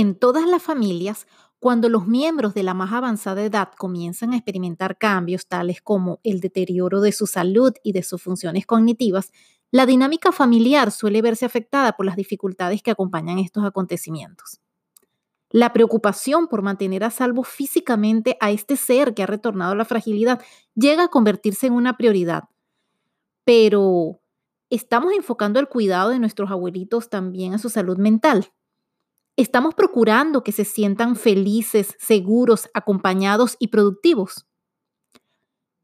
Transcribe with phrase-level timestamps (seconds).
[0.00, 1.26] En todas las familias,
[1.58, 6.40] cuando los miembros de la más avanzada edad comienzan a experimentar cambios tales como el
[6.40, 9.30] deterioro de su salud y de sus funciones cognitivas,
[9.70, 14.62] la dinámica familiar suele verse afectada por las dificultades que acompañan estos acontecimientos.
[15.50, 19.84] La preocupación por mantener a salvo físicamente a este ser que ha retornado a la
[19.84, 20.40] fragilidad
[20.74, 22.44] llega a convertirse en una prioridad.
[23.44, 24.22] Pero,
[24.70, 28.50] ¿estamos enfocando el cuidado de nuestros abuelitos también a su salud mental?
[29.40, 34.46] ¿Estamos procurando que se sientan felices, seguros, acompañados y productivos?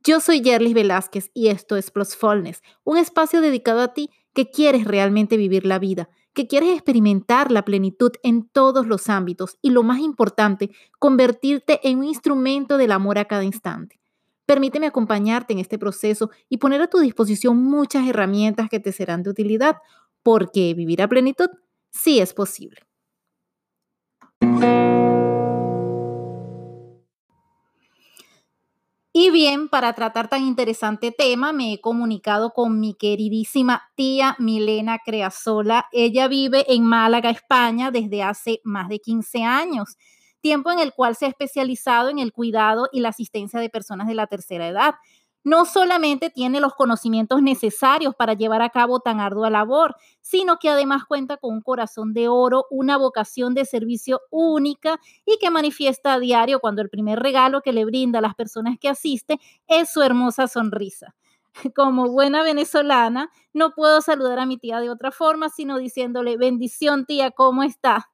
[0.05, 4.85] Yo soy Yerlis Velázquez y esto es Plusfulness, un espacio dedicado a ti que quieres
[4.85, 9.83] realmente vivir la vida, que quieres experimentar la plenitud en todos los ámbitos y lo
[9.83, 13.99] más importante, convertirte en un instrumento del amor a cada instante.
[14.45, 19.23] Permíteme acompañarte en este proceso y poner a tu disposición muchas herramientas que te serán
[19.23, 19.77] de utilidad,
[20.23, 21.49] porque vivir a plenitud
[21.91, 22.86] sí es posible.
[29.37, 35.89] Bien, para tratar tan interesante tema, me he comunicado con mi queridísima tía Milena Creasola.
[35.93, 39.99] Ella vive en Málaga, España, desde hace más de 15 años,
[40.41, 44.09] tiempo en el cual se ha especializado en el cuidado y la asistencia de personas
[44.09, 44.95] de la tercera edad
[45.47, 50.69] no solamente tiene los conocimientos necesarios para llevar a cabo tan ardua labor, sino que
[50.69, 56.15] además cuenta con un corazón de oro, una vocación de servicio única y que manifiesta
[56.15, 59.39] a diario cuando el primer regalo que le brinda a las personas que asiste
[59.69, 61.15] es su hermosa sonrisa.
[61.77, 67.07] Como buena venezolana, no puedo saludar a mi tía de otra forma, sino diciéndole, bendición
[67.07, 68.11] tía, ¿cómo está?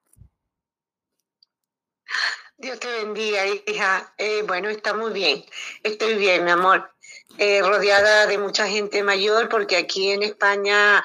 [2.59, 4.15] Dios te bendiga, hija.
[4.19, 5.45] Eh, bueno, está muy bien.
[5.83, 6.93] Estoy bien, mi amor.
[7.39, 11.03] Eh, rodeada de mucha gente mayor, porque aquí en España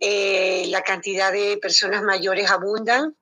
[0.00, 3.14] eh, la cantidad de personas mayores abundan.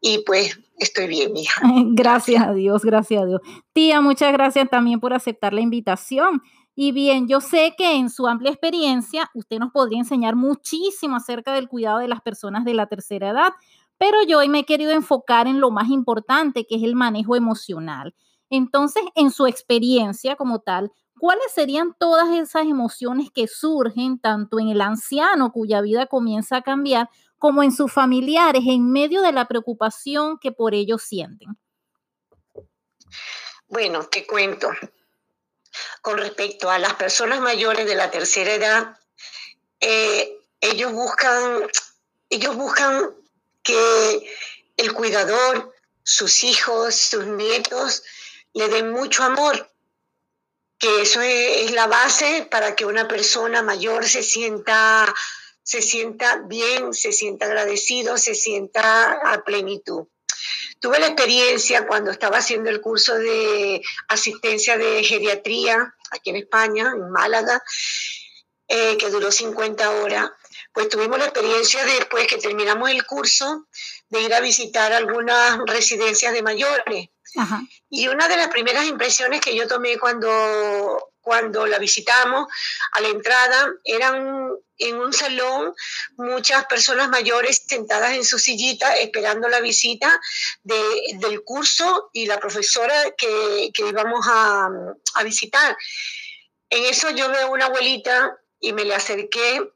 [0.00, 1.60] Y pues estoy bien, hija.
[1.94, 3.40] Gracias a Dios, gracias a Dios.
[3.72, 6.42] Tía, muchas gracias también por aceptar la invitación.
[6.74, 11.54] Y bien, yo sé que en su amplia experiencia usted nos podría enseñar muchísimo acerca
[11.54, 13.52] del cuidado de las personas de la tercera edad,
[13.96, 17.34] pero yo hoy me he querido enfocar en lo más importante, que es el manejo
[17.34, 18.14] emocional.
[18.50, 24.68] Entonces, en su experiencia como tal, ¿cuáles serían todas esas emociones que surgen tanto en
[24.68, 29.46] el anciano cuya vida comienza a cambiar, como en sus familiares en medio de la
[29.46, 31.58] preocupación que por ellos sienten?
[33.68, 34.70] Bueno, te cuento.
[36.00, 38.96] Con respecto a las personas mayores de la tercera edad,
[39.80, 41.62] eh, ellos buscan,
[42.30, 43.10] ellos buscan
[43.62, 44.32] que
[44.76, 48.04] el cuidador, sus hijos, sus nietos,
[48.54, 49.68] le den mucho amor,
[50.78, 55.12] que eso es, la base para que una persona mayor se sienta,
[55.62, 60.06] se sienta bien, se sienta agradecido, se sienta a plenitud.
[60.80, 66.92] Tuve la experiencia cuando estaba haciendo el curso de asistencia de geriatría aquí en España,
[66.94, 67.62] en Málaga,
[68.68, 70.30] eh, que duró 50 horas
[70.76, 73.66] pues tuvimos la experiencia después que terminamos el curso
[74.10, 77.08] de ir a visitar algunas residencias de mayores.
[77.88, 82.46] Y una de las primeras impresiones que yo tomé cuando, cuando la visitamos
[82.92, 85.74] a la entrada eran en un salón
[86.18, 90.20] muchas personas mayores sentadas en su sillita esperando la visita
[90.62, 94.68] del curso y la profesora que, que íbamos a,
[95.14, 95.74] a visitar.
[96.68, 99.72] En eso yo veo una abuelita y me le acerqué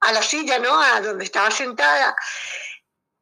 [0.00, 0.80] a la silla, ¿no?
[0.80, 2.14] A donde estaba sentada.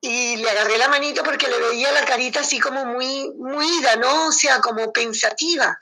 [0.01, 3.97] Y le agarré la manito porque le veía la carita así como muy, muy ida,
[3.97, 4.29] ¿no?
[4.29, 5.77] O sea, como pensativa.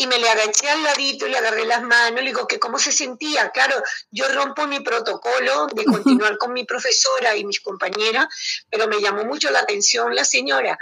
[0.00, 2.78] Y me le agaché al ladito y le agarré las manos, le digo que cómo
[2.78, 3.50] se sentía.
[3.50, 8.28] Claro, yo rompo mi protocolo de continuar con mi profesora y mis compañeras,
[8.70, 10.78] pero me llamó mucho la atención la señora.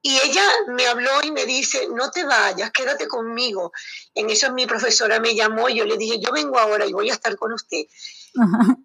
[0.00, 3.72] Y ella me habló y me dice, no te vayas, quédate conmigo.
[4.14, 7.10] En eso mi profesora me llamó y yo le dije, yo vengo ahora y voy
[7.10, 7.84] a estar con usted.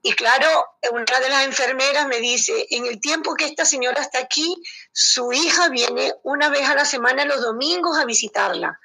[0.02, 0.48] Y claro,
[0.92, 4.56] una de las enfermeras me dice, en el tiempo que esta señora está aquí,
[4.92, 8.80] su hija viene una vez a la semana los domingos a visitarla.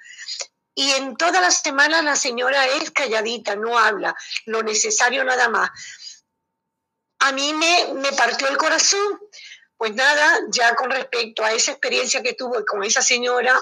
[0.74, 4.14] Y en todas las semanas la señora es calladita, no habla,
[4.46, 5.70] lo necesario nada más.
[7.20, 9.20] A mí me, me partió el corazón.
[9.76, 13.56] Pues nada, ya con respecto a esa experiencia que tuve con esa señora,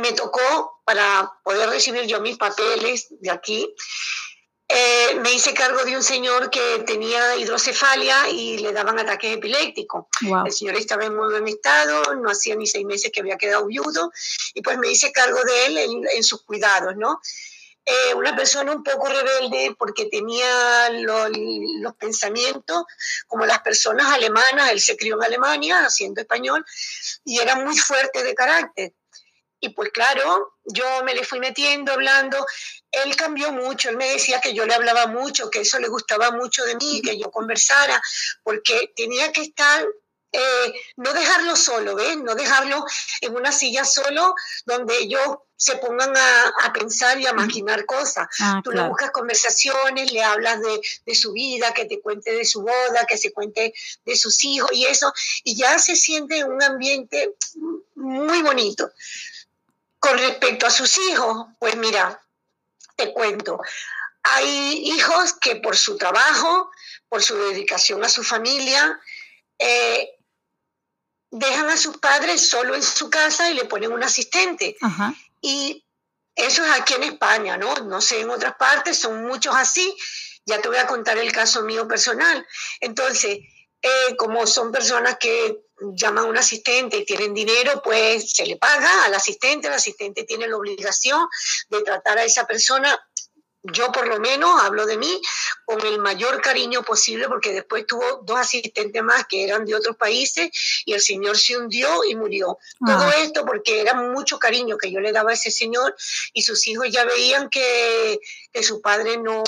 [0.00, 3.74] me tocó para poder recibir yo mis papeles de aquí
[4.74, 10.06] eh, me hice cargo de un señor que tenía hidrocefalia y le daban ataques epilépticos.
[10.46, 13.66] El señor estaba en muy buen estado, no hacía ni seis meses que había quedado
[13.66, 14.10] viudo,
[14.54, 17.20] y pues me hice cargo de él en, sus cuidados, ¿no?
[17.84, 22.84] eh, una persona un poco rebelde porque tenía los pensamientos
[23.26, 26.64] como las personas alemanas, él se crió en Alemania haciendo español
[27.24, 28.94] y era muy fuerte de carácter.
[29.64, 32.44] Y pues claro, yo me le fui metiendo, hablando.
[32.90, 36.32] Él cambió mucho, él me decía que yo le hablaba mucho, que eso le gustaba
[36.32, 38.02] mucho de mí, que yo conversara,
[38.42, 39.86] porque tenía que estar
[40.32, 42.16] eh, no dejarlo solo, ¿ves?
[42.16, 42.84] No dejarlo
[43.20, 48.26] en una silla solo donde ellos se pongan a, pensar y a maquinar cosas.
[48.40, 52.44] Ah, Tú le buscas conversaciones, le hablas de, de, su vida, que te cuente de
[52.44, 53.72] su boda, que se cuente
[54.04, 55.12] de sus hijos y eso,
[55.44, 57.36] y ya se siente un ambiente
[57.94, 58.90] muy bonito.
[60.02, 62.20] Con respecto a sus hijos, pues mira,
[62.96, 63.60] te cuento,
[64.24, 66.72] hay hijos que por su trabajo,
[67.08, 69.00] por su dedicación a su familia,
[69.60, 70.10] eh,
[71.30, 74.76] dejan a sus padres solo en su casa y le ponen un asistente.
[75.40, 75.84] Y
[76.34, 77.72] eso es aquí en España, ¿no?
[77.76, 79.96] No sé, en otras partes son muchos así.
[80.46, 82.44] Ya te voy a contar el caso mío personal.
[82.80, 83.38] Entonces,
[83.82, 85.64] eh, como son personas que
[85.94, 90.24] llaman a un asistente y tienen dinero, pues se le paga al asistente, el asistente
[90.24, 91.26] tiene la obligación
[91.68, 92.98] de tratar a esa persona
[93.64, 95.20] yo por lo menos hablo de mí
[95.64, 99.96] con el mayor cariño posible porque después tuvo dos asistentes más que eran de otros
[99.96, 100.50] países
[100.84, 102.58] y el señor se hundió y murió.
[102.84, 103.14] Todo ah.
[103.18, 105.94] esto porque era mucho cariño que yo le daba a ese señor
[106.32, 108.18] y sus hijos ya veían que,
[108.62, 109.42] su padre no,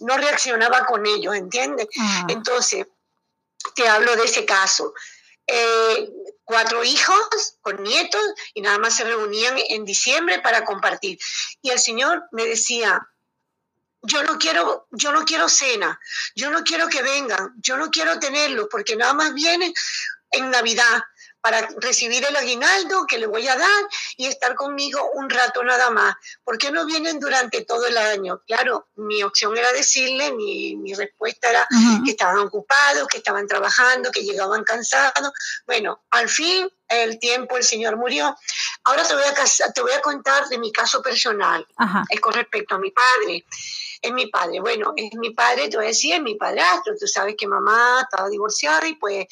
[0.00, 1.86] no reaccionaba con ellos, ¿entiendes?
[1.98, 2.26] Ah.
[2.28, 2.86] Entonces,
[3.76, 4.94] te hablo de ese caso.
[5.46, 6.08] Eh,
[6.42, 8.22] cuatro hijos con nietos
[8.54, 11.18] y nada más se reunían en diciembre para compartir.
[11.62, 13.06] Y el Señor me decía,
[14.02, 16.00] yo no quiero, yo no quiero cena,
[16.34, 19.72] yo no quiero que vengan, yo no quiero tenerlo, porque nada más vienen
[20.30, 21.02] en Navidad
[21.46, 23.84] para recibir el aguinaldo que le voy a dar
[24.16, 26.16] y estar conmigo un rato nada más.
[26.42, 28.42] ¿Por qué no vienen durante todo el año?
[28.48, 31.68] Claro, mi opción era decirle, mi, mi respuesta era
[32.04, 35.30] que estaban ocupados, que estaban trabajando, que llegaban cansados.
[35.68, 38.36] Bueno, al fin el tiempo el Señor murió.
[38.82, 41.64] Ahora te voy a, te voy a contar de mi caso personal,
[42.10, 43.46] es con respecto a mi padre
[44.02, 44.60] es mi padre.
[44.60, 46.94] Bueno, es mi padre, te voy a decir, es mi padrastro.
[46.98, 49.26] Tú sabes que mamá estaba divorciada y pues...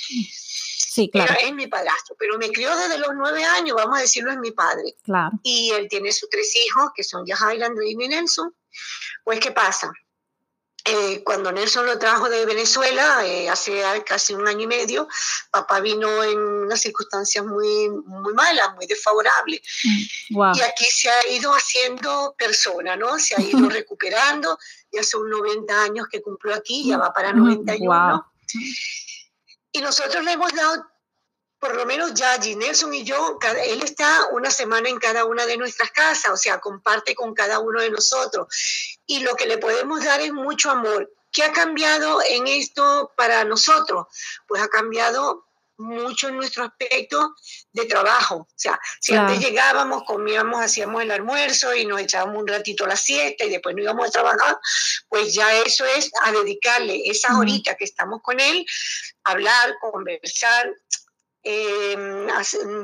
[0.95, 1.35] Sí, claro.
[1.43, 4.53] es mi padrastro, pero me crió desde los nueve años, vamos a decirlo, es mi
[4.53, 4.95] padre.
[5.03, 5.33] Claro.
[5.43, 8.55] Y él tiene sus tres hijos, que son Yahaira, Andrés y Nelson.
[9.25, 9.93] Pues, ¿qué pasa?
[10.85, 15.09] Eh, cuando Nelson lo trajo de Venezuela, eh, hace casi un año y medio,
[15.51, 19.63] papá vino en unas circunstancias muy, muy malas, muy desfavorables.
[20.31, 23.19] Mm, y aquí se ha ido haciendo persona, ¿no?
[23.19, 24.57] Se ha ido recuperando.
[24.93, 28.33] Ya son 90 años que cumplió aquí, ya va para 91.
[29.75, 30.87] Y nosotros le hemos dado
[31.59, 35.57] por lo menos ya Nelson y yo, él está una semana en cada una de
[35.57, 38.49] nuestras casas, o sea, comparte con cada uno de nosotros.
[39.07, 41.11] Y lo que le podemos dar es mucho amor.
[41.33, 44.07] ¿Qué ha cambiado en esto para nosotros?
[44.47, 47.35] Pues ha cambiado mucho en nuestro aspecto
[47.73, 48.37] de trabajo.
[48.37, 52.89] O sea, si antes llegábamos, comíamos, hacíamos el almuerzo y nos echábamos un ratito a
[52.89, 54.59] la siesta y después no íbamos a trabajar,
[55.09, 58.65] pues ya eso es a dedicarle esas horitas que estamos con él,
[59.25, 60.73] hablar, conversar,
[61.45, 61.97] eh,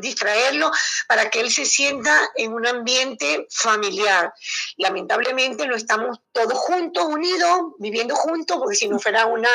[0.01, 0.71] distraerlo
[1.09, 4.33] para que él se sienta en un ambiente familiar.
[4.77, 9.49] Lamentablemente no estamos todos juntos, unidos, viviendo juntos, porque si no fuera una,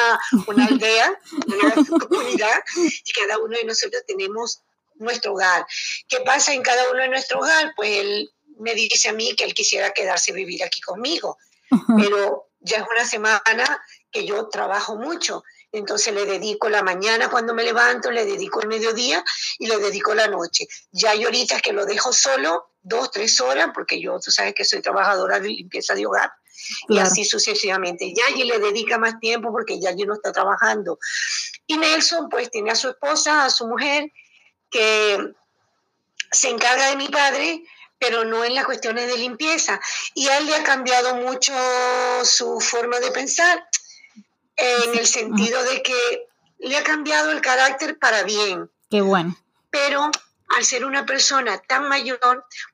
[0.47, 4.62] una aldea, una comunidad, y cada uno de nosotros tenemos
[4.95, 5.65] nuestro hogar.
[6.07, 7.74] ¿Qué pasa en cada uno de nuestro hogar?
[7.75, 11.38] Pues él me dice a mí que él quisiera quedarse vivir aquí conmigo,
[11.97, 15.43] pero ya es una semana que yo trabajo mucho
[15.77, 19.24] entonces le dedico la mañana cuando me levanto, le dedico el mediodía
[19.60, 20.67] y le dedico la noche.
[20.91, 24.63] Ya hay ahorita que lo dejo solo dos, tres horas, porque yo, tú sabes que
[24.63, 26.32] soy trabajadora de limpieza de hogar,
[26.88, 28.13] y así sucesivamente.
[28.13, 31.00] Yayi le dedica más tiempo porque Yayi no está trabajando.
[31.67, 34.12] Y Nelson, pues, tiene a su esposa, a su mujer,
[34.70, 35.34] que
[36.32, 37.63] se encarga de mi padre,
[37.98, 39.79] pero no en las cuestiones de limpieza.
[40.13, 41.53] Y a él le ha cambiado mucho
[42.24, 43.67] su forma de pensar
[44.57, 46.27] en el sentido de que
[46.59, 48.69] le ha cambiado el carácter para bien.
[48.89, 49.38] Qué bueno.
[49.69, 50.09] Pero
[50.55, 52.19] al ser una persona tan mayor,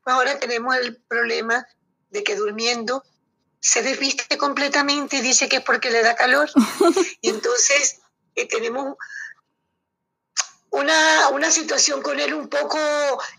[0.04, 1.66] pues ahora tenemos el problema
[2.10, 3.04] de que durmiendo
[3.60, 6.50] se desviste completamente y dice que es porque le da calor.
[7.22, 8.00] y entonces
[8.36, 8.96] eh, tenemos
[10.72, 12.78] una, una situación con él un poco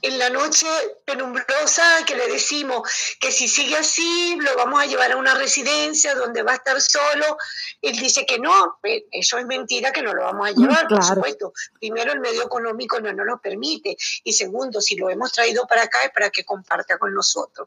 [0.03, 0.67] en la noche
[1.05, 6.15] penumbrosa que le decimos que si sigue así lo vamos a llevar a una residencia
[6.15, 7.39] donde va a estar solo.
[7.81, 11.03] Él dice que no, pues, eso es mentira, que no lo vamos a llevar, por
[11.03, 11.53] supuesto.
[11.81, 15.83] Primero, el medio económico no nos lo permite y segundo, si lo hemos traído para
[15.85, 17.67] acá es para que comparta con nosotros.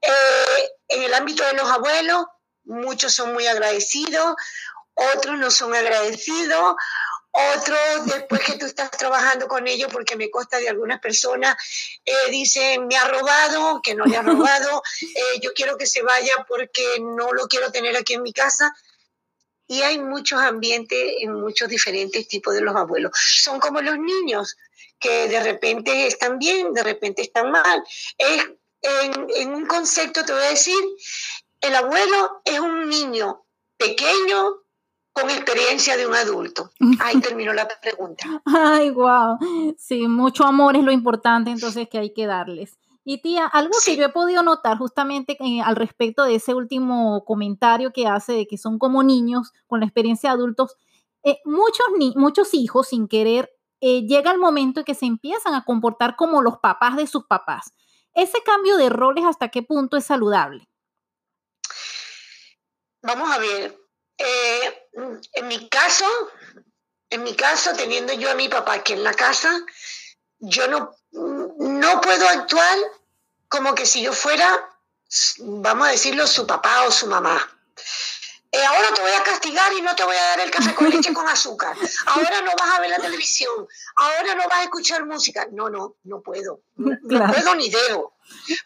[0.00, 2.26] Eh, en el ámbito de los abuelos,
[2.64, 4.36] muchos son muy agradecidos,
[4.94, 6.76] otros no son agradecidos,
[7.34, 11.56] otros, después que tú estás trabajando con ellos, porque me consta de algunas personas,
[12.04, 16.02] eh, dicen, me ha robado, que no le ha robado, eh, yo quiero que se
[16.02, 18.72] vaya porque no lo quiero tener aquí en mi casa.
[19.66, 23.12] Y hay muchos ambientes en muchos diferentes tipos de los abuelos.
[23.14, 24.56] Son como los niños,
[25.00, 27.82] que de repente están bien, de repente están mal.
[28.16, 28.44] Es,
[28.82, 30.78] en, en un concepto te voy a decir,
[31.62, 33.46] el abuelo es un niño
[33.78, 34.63] pequeño,
[35.14, 36.72] con experiencia de un adulto.
[37.00, 38.42] Ahí terminó la pregunta.
[38.44, 39.38] Ay, wow.
[39.78, 42.78] Sí, mucho amor es lo importante entonces que hay que darles.
[43.04, 47.24] Y tía, algo que yo he podido notar justamente eh, al respecto de ese último
[47.24, 50.76] comentario que hace de que son como niños con la experiencia de adultos,
[51.22, 55.54] eh, muchos, ni muchos hijos sin querer eh, llega el momento en que se empiezan
[55.54, 57.72] a comportar como los papás de sus papás.
[58.14, 60.68] Ese cambio de roles, ¿hasta qué punto es saludable?
[63.02, 63.83] Vamos a ver,
[64.18, 64.88] eh,
[65.32, 66.06] en mi caso,
[67.10, 69.64] en mi caso, teniendo yo a mi papá aquí en la casa,
[70.38, 72.78] yo no, no puedo actuar
[73.48, 74.68] como que si yo fuera,
[75.38, 77.38] vamos a decirlo, su papá o su mamá.
[78.54, 80.88] Eh, ahora te voy a castigar y no te voy a dar el café con
[80.88, 81.76] leche con azúcar.
[82.06, 83.66] Ahora no vas a ver la televisión.
[83.96, 85.48] Ahora no vas a escuchar música.
[85.50, 86.60] No, no, no puedo.
[86.76, 86.96] No
[87.32, 88.16] puedo ni debo.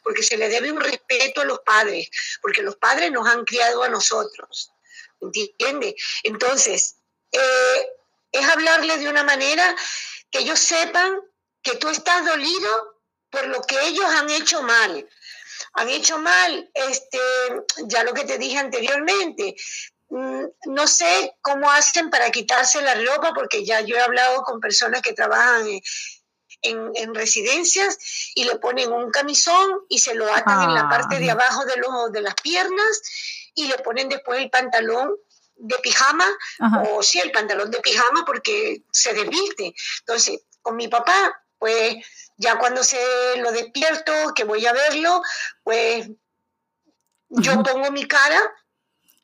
[0.03, 2.11] Porque se le debe un respeto a los padres.
[2.43, 4.73] Porque los padres nos han criado a nosotros.
[5.21, 5.95] ¿Entiende?
[6.23, 6.97] Entonces,
[7.33, 7.89] eh,
[8.33, 9.75] es hablarle de una manera
[10.31, 11.21] que ellos sepan
[11.63, 12.99] que tú estás dolido
[13.31, 15.09] por lo que ellos han hecho mal.
[15.75, 17.19] Han hecho mal, este,
[17.87, 19.55] ya lo que te dije anteriormente,
[20.09, 24.61] mm, no sé cómo hacen para quitarse la ropa, porque ya yo he hablado con
[24.61, 25.67] personas que trabajan
[26.63, 27.99] en, residencias
[28.35, 31.77] y le ponen un camisón y se lo atan en la parte de abajo de,
[31.77, 33.03] los, de las piernas
[33.55, 35.17] y le ponen después el pantalón
[35.57, 36.27] de pijama
[36.91, 39.75] o sí, el pantalón de pijama porque se desviste.
[40.01, 41.97] Entonces, con mi papá, pues
[42.37, 42.99] ya cuando se
[43.39, 45.23] lo despierto, que voy a verlo,
[45.65, 46.09] pues
[47.29, 48.41] yo pongo mi cara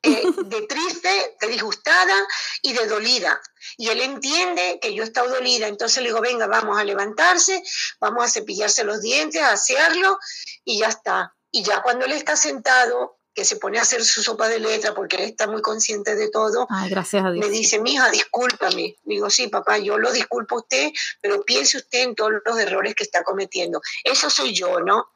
[0.02, 2.14] eh, de triste, de disgustada
[2.60, 3.40] y de dolida.
[3.78, 5.66] Y él entiende que yo he estado dolida.
[5.66, 7.62] Entonces le digo, venga, vamos a levantarse,
[8.00, 10.18] vamos a cepillarse los dientes, a asearlo
[10.64, 11.34] y ya está.
[11.50, 14.94] Y ya cuando él está sentado que se pone a hacer su sopa de letra
[14.94, 17.44] porque él está muy consciente de todo, gracias a Dios.
[17.44, 18.96] me dice, mija, discúlpame.
[19.02, 22.94] Digo, sí, papá, yo lo disculpo a usted, pero piense usted en todos los errores
[22.94, 23.80] que está cometiendo.
[24.04, 25.10] Eso soy yo, ¿no?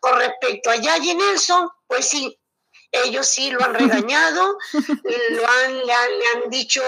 [0.00, 2.38] Con respecto a Yayi Nelson, pues sí,
[2.90, 6.82] ellos sí lo han regañado, lo han, le, han, le, han, dicho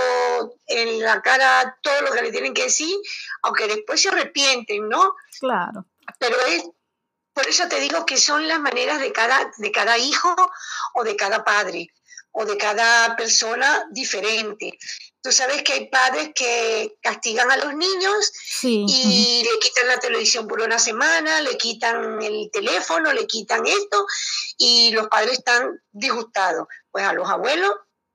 [0.67, 2.95] en la cara todo lo que le tienen que decir,
[3.43, 5.15] aunque después se arrepienten, ¿no?
[5.39, 5.87] Claro.
[6.19, 6.65] Pero es
[7.37, 10.35] por eso te digo que son las maneras de cada, de cada hijo
[10.95, 11.93] o de cada padre
[12.33, 14.79] o de cada persona diferente.
[15.21, 20.49] Tú sabes que hay padres que castigan a los niños y le quitan la televisión
[20.49, 24.07] por una semana, le quitan el teléfono, le quitan esto
[24.57, 26.67] y los padres están disgustados.
[26.91, 27.71] Pues a los abuelos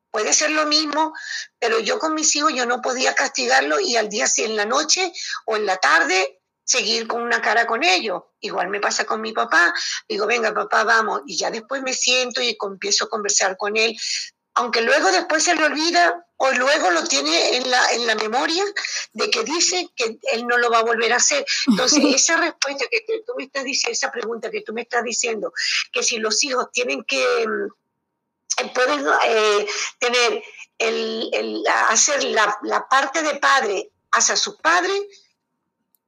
[0.10, 1.14] puede ser lo mismo,
[1.60, 4.66] pero yo con mis hijos yo no podía castigarlo y al día si en la
[4.66, 5.14] noche
[5.46, 8.24] o en la tarde seguir con una cara con ellos.
[8.40, 9.74] Igual me pasa con mi papá.
[10.08, 11.22] Digo, venga, papá, vamos.
[11.26, 13.98] Y ya después me siento y empiezo a conversar con él.
[14.54, 18.64] Aunque luego después se le olvida o luego lo tiene en la, en la memoria
[19.14, 21.46] de que dice que él no lo va a volver a hacer.
[21.68, 25.54] Entonces, esa respuesta que tú me estás diciendo, esa pregunta que tú me estás diciendo,
[25.92, 29.68] que si los hijos tienen que, mm, pueden eh,
[30.00, 30.44] tener
[30.78, 34.94] el, el, hacer la, la parte de padre hacia su padre,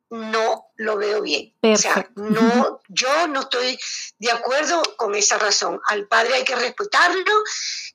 [0.10, 1.54] no lo veo bien.
[1.62, 3.80] O sea, no, yo no estoy
[4.20, 5.80] de acuerdo con esa razón.
[5.88, 7.44] Al padre hay que respetarlo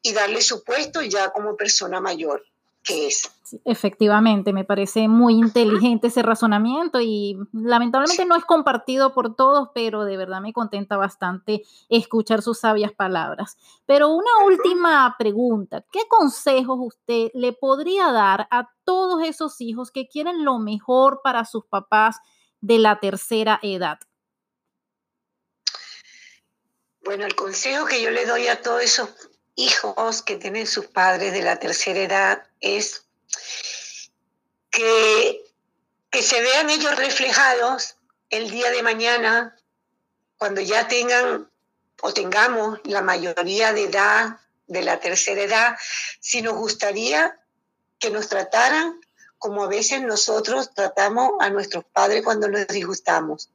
[0.02, 2.44] y darle su puesto ya como persona mayor
[2.82, 3.30] que es.
[3.64, 10.04] efectivamente, me parece muy inteligente ese razonamiento y lamentablemente no es compartido por todos, pero
[10.04, 13.56] de verdad me contenta bastante escuchar sus sabias palabras.
[13.86, 20.08] Pero una última pregunta, ¿qué consejos usted le podría dar a todos esos hijos que
[20.08, 22.16] quieren lo mejor para sus papás
[22.60, 23.98] de la tercera edad?
[27.04, 29.08] Bueno, el consejo que yo le doy a todos esos
[29.54, 33.04] hijos que tienen sus padres de la tercera edad es
[34.70, 35.44] que
[36.10, 37.96] que se vean ellos reflejados
[38.30, 39.56] el día de mañana,
[40.36, 41.50] cuando ya tengan
[42.00, 45.76] o tengamos la mayoría de edad, de la tercera edad,
[46.20, 47.38] si nos gustaría
[47.98, 49.00] que nos trataran
[49.38, 53.50] como a veces nosotros tratamos a nuestros padres cuando nos disgustamos.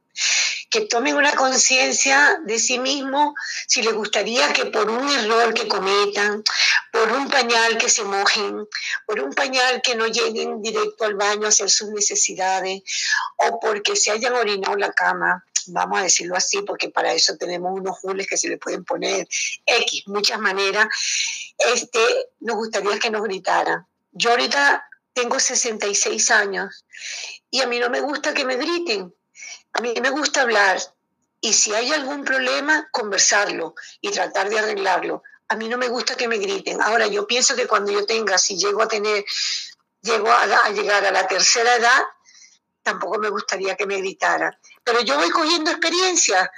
[0.70, 3.36] Que tomen una conciencia de sí mismos
[3.68, 6.44] si les gustaría que por un error que cometan,
[6.94, 8.68] por un pañal que se mojen,
[9.08, 12.84] por un pañal que no lleguen directo al baño a hacer sus necesidades,
[13.38, 17.72] o porque se hayan orinado la cama, vamos a decirlo así, porque para eso tenemos
[17.74, 19.28] unos jules que se le pueden poner
[19.66, 20.86] X, muchas maneras,
[21.74, 22.00] este,
[22.42, 23.88] nos gustaría que nos gritaran.
[24.12, 26.86] Yo ahorita tengo 66 años
[27.50, 29.12] y a mí no me gusta que me griten,
[29.74, 30.80] a mí me gusta hablar
[31.42, 35.24] y si hay algún problema, conversarlo y tratar de arreglarlo.
[35.50, 36.82] A mí no me gusta que me griten.
[36.82, 39.24] Ahora, yo pienso que cuando yo tenga, si llego a tener,
[40.02, 42.04] llego a, a llegar a la tercera edad,
[42.84, 44.56] tampoco me gustaría que me gritaran.
[44.84, 46.52] Pero yo voy cogiendo experiencia.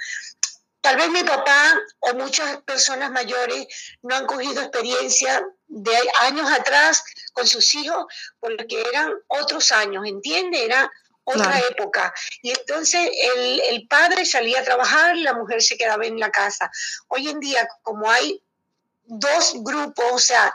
[0.80, 3.66] Tal vez mi papá o muchas personas mayores
[4.02, 7.02] no han cogido experiencia de años atrás
[7.32, 8.06] con sus hijos
[8.38, 10.64] porque eran otros años, ¿entiende?
[10.64, 10.90] Era
[11.24, 12.14] otra época.
[12.40, 16.70] Y entonces el, el, padre salía a trabajar, la mujer se quedaba en la casa.
[17.08, 18.40] Hoy en día, como hay
[19.06, 20.54] dos grupos, o sea,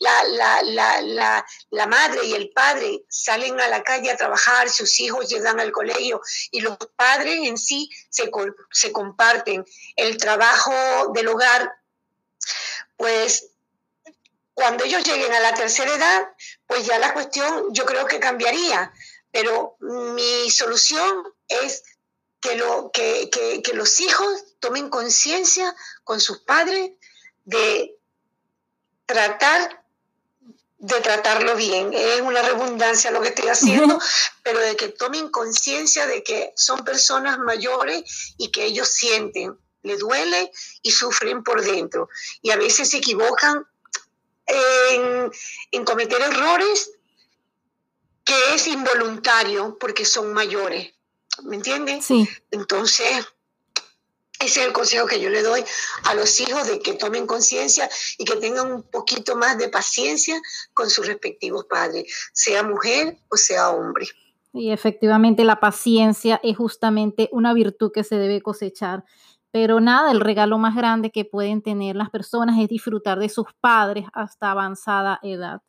[0.00, 0.62] la, la,
[1.02, 5.60] la, la, madre y el padre salen a la calle a trabajar, sus hijos llegan
[5.60, 8.30] al colegio y los padres en sí se,
[8.70, 9.64] se comparten
[9.96, 10.72] el trabajo
[11.14, 11.72] del hogar,
[12.96, 13.48] pues
[14.54, 16.28] cuando ellos lleguen a la tercera edad,
[16.66, 18.92] pues ya la cuestión yo creo que cambiaría,
[19.30, 21.84] pero mi solución es
[22.40, 26.90] que, lo, que, que, que los hijos tomen conciencia con sus padres
[27.44, 27.96] de
[29.06, 29.82] tratar
[30.82, 31.92] de tratarlo bien.
[31.92, 34.00] Es una redundancia lo que estoy haciendo,
[34.42, 39.96] pero de que tomen conciencia de que son personas mayores y que ellos sienten, le
[39.96, 40.50] duele
[40.82, 42.08] y sufren por dentro.
[42.42, 43.64] Y a veces se equivocan
[44.46, 45.30] en,
[45.70, 46.90] en cometer errores
[48.24, 50.92] que es involuntario porque son mayores.
[51.44, 52.04] ¿Me entiendes?
[52.04, 52.28] Sí.
[52.50, 53.24] Entonces,
[54.44, 55.64] ese es el consejo que yo le doy
[56.04, 60.40] a los hijos de que tomen conciencia y que tengan un poquito más de paciencia
[60.74, 64.06] con sus respectivos padres, sea mujer o sea hombre.
[64.52, 69.04] Y efectivamente la paciencia es justamente una virtud que se debe cosechar.
[69.50, 73.46] Pero nada, el regalo más grande que pueden tener las personas es disfrutar de sus
[73.60, 75.62] padres hasta avanzada edad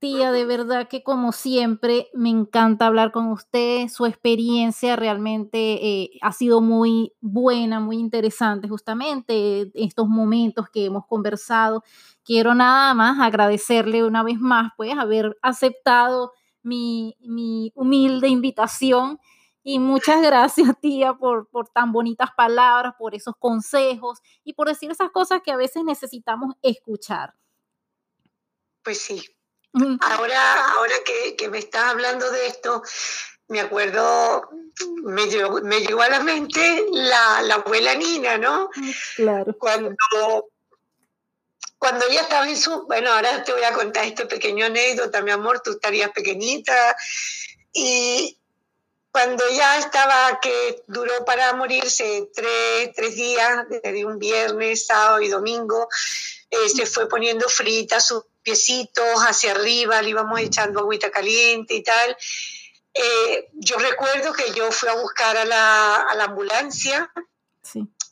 [0.00, 3.88] de verdad que como siempre me encanta hablar con usted.
[3.88, 11.06] Su experiencia realmente eh, ha sido muy buena, muy interesante justamente estos momentos que hemos
[11.06, 11.82] conversado.
[12.22, 19.18] Quiero nada más agradecerle una vez más pues haber aceptado mi, mi humilde invitación
[19.62, 24.90] y muchas gracias, tía, por, por tan bonitas palabras, por esos consejos y por decir
[24.90, 27.34] esas cosas que a veces necesitamos escuchar.
[28.82, 29.22] Pues sí,
[30.00, 30.94] Ahora, ahora
[31.36, 32.82] que, me estás hablando de esto,
[33.48, 34.48] me acuerdo,
[35.02, 38.70] me llegó, me llegó a la mente la, abuela Nina, ¿no?
[39.16, 39.56] Claro.
[39.58, 39.96] Cuando,
[41.76, 42.86] cuando ella estaba en su...
[42.86, 46.96] Bueno, ahora te voy a contar este pequeño anécdota, mi amor, tú estarías pequeñita.
[47.72, 48.38] Y
[49.10, 55.28] cuando ya estaba, que duró para morirse tres, tres días, desde un viernes, sábado y
[55.28, 55.88] domingo,
[56.48, 61.82] eh, se fue poniendo frita su piecitos hacia arriba, le íbamos echando agüita caliente y
[61.82, 62.16] tal.
[62.92, 67.10] Eh, yo recuerdo que yo fui a buscar a la, a la ambulancia,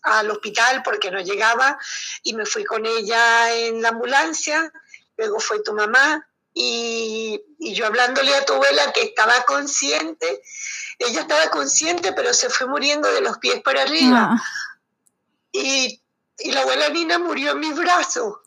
[0.03, 1.79] al hospital, porque no llegaba,
[2.25, 4.73] y me fui con ella en la ambulancia,
[5.16, 10.42] luego fue tu mamá, y, y yo hablándole a tu abuela que estaba consciente,
[10.99, 14.31] ella estaba consciente, pero se fue muriendo de los pies para arriba.
[14.33, 14.42] Ah.
[15.53, 16.03] Y,
[16.38, 18.38] y la abuela Nina murió en mis brazos.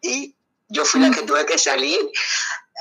[0.00, 0.34] Y
[0.72, 2.00] yo fui la que tuve que salir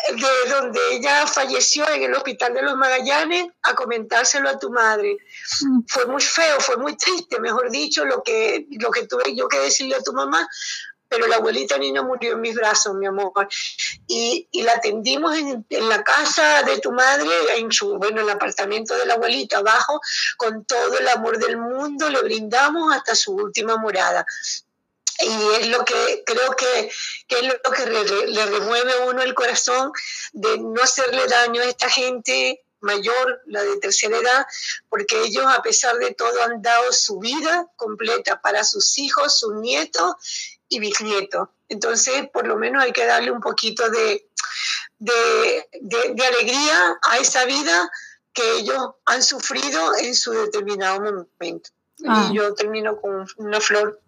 [0.09, 5.17] de donde ella falleció en el hospital de los Magallanes a comentárselo a tu madre.
[5.61, 5.81] Mm.
[5.87, 9.59] Fue muy feo, fue muy triste, mejor dicho, lo que, lo que tuve yo que
[9.59, 10.47] decirle a tu mamá,
[11.07, 13.33] pero la abuelita Nina murió en mis brazos, mi amor.
[14.07, 18.27] Y, y la atendimos en, en, la casa de tu madre, en su, bueno, en
[18.27, 19.99] el apartamento de la abuelita, abajo,
[20.37, 24.25] con todo el amor del mundo, le brindamos hasta su última morada
[25.23, 26.91] y es lo que creo que,
[27.27, 29.91] que es lo que le, remueve a uno el corazón
[30.33, 34.45] de no hacerle daño a esta gente mayor, la de tercera edad,
[34.89, 39.53] porque ellos a pesar de todo han dado su vida completa para sus hijos, sus
[39.55, 40.15] nietos
[40.67, 41.49] y bisnietos.
[41.69, 44.27] Entonces, por lo menos hay que darle un poquito de,
[44.97, 47.91] de, de, de alegría a esa vida
[48.33, 51.69] que ellos han sufrido en su determinado momento.
[52.07, 52.29] Ah.
[52.29, 54.01] Y yo termino con una flor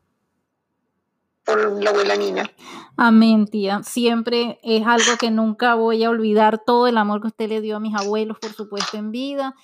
[1.46, 2.50] por la abuela Nina.
[2.96, 3.82] Amén, tía.
[3.84, 7.78] Siempre es algo que nunca voy a olvidar, todo el amor que usted le dio
[7.78, 9.56] a mis abuelos, por supuesto, en vida.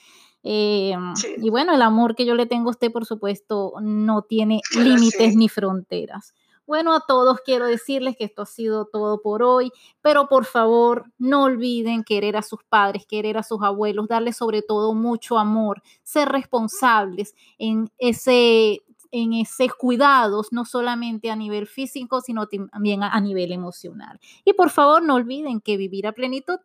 [0.44, 1.36] Eh, Sí.
[1.38, 5.32] Y bueno, el amor que yo le tengo a usted, por supuesto, no tiene límites
[5.34, 5.38] sí.
[5.38, 6.34] ni fronteras.
[6.66, 11.12] Bueno, a todos quiero decirles que esto ha sido todo por hoy, pero por favor
[11.18, 15.82] no olviden querer a sus padres, querer a sus abuelos, darles sobre todo mucho amor,
[16.04, 23.10] ser responsables en ese en esos cuidados, no solamente a nivel físico, sino también a,
[23.10, 24.20] a nivel emocional.
[24.46, 26.60] Y por favor no olviden que vivir a plenitud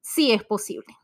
[0.00, 0.96] sí es posible.